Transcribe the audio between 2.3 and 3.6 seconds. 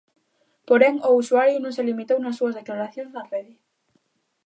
súas declaracións na rede.